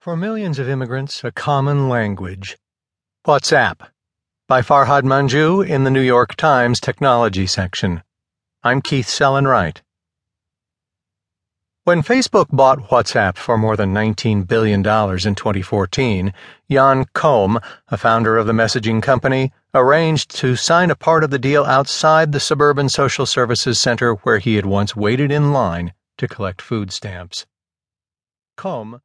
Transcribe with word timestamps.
For 0.00 0.16
millions 0.16 0.60
of 0.60 0.68
immigrants, 0.68 1.24
a 1.24 1.32
common 1.32 1.88
language. 1.88 2.56
WhatsApp 3.26 3.80
by 4.46 4.62
Farhad 4.62 5.02
Manjoo 5.02 5.66
in 5.66 5.82
the 5.82 5.90
New 5.90 6.00
York 6.00 6.36
Times 6.36 6.78
Technology 6.78 7.48
section. 7.48 8.04
I'm 8.62 8.80
Keith 8.80 9.08
Sellon-Wright. 9.08 9.82
When 11.82 12.04
Facebook 12.04 12.46
bought 12.52 12.90
WhatsApp 12.90 13.36
for 13.36 13.58
more 13.58 13.76
than 13.76 13.92
$19 13.92 14.46
billion 14.46 14.78
in 14.78 15.34
2014, 15.34 16.32
Jan 16.70 17.04
Koum, 17.06 17.60
a 17.88 17.96
founder 17.96 18.36
of 18.36 18.46
the 18.46 18.52
messaging 18.52 19.02
company, 19.02 19.52
arranged 19.74 20.30
to 20.36 20.54
sign 20.54 20.92
a 20.92 20.94
part 20.94 21.24
of 21.24 21.30
the 21.30 21.40
deal 21.40 21.64
outside 21.64 22.30
the 22.30 22.38
suburban 22.38 22.88
social 22.88 23.26
services 23.26 23.80
center 23.80 24.14
where 24.14 24.38
he 24.38 24.54
had 24.54 24.64
once 24.64 24.94
waited 24.94 25.32
in 25.32 25.52
line 25.52 25.92
to 26.18 26.28
collect 26.28 26.62
food 26.62 26.92
stamps. 26.92 27.46
Koum 28.56 29.00